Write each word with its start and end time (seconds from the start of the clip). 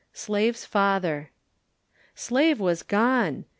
SLAVE'S 0.13 0.65
FATHER.* 0.65 1.29
Slave 2.15 2.59
was 2.59 2.81
gone! 2.81 3.45